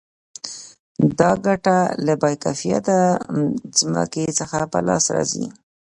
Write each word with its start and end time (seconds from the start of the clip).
دا 1.19 1.31
ګټه 1.45 1.77
له 2.05 2.13
با 2.21 2.31
کیفیته 2.43 2.97
ځمکې 3.79 4.25
څخه 4.39 4.59
په 4.71 4.79
لاس 4.87 5.05
راځي 5.15 5.45